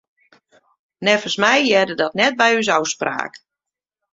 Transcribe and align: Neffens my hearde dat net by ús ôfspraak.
Neffens 1.05 1.37
my 1.41 1.57
hearde 1.67 1.95
dat 2.01 2.17
net 2.21 2.33
by 2.41 2.49
ús 2.59 2.69
ôfspraak. 2.77 3.33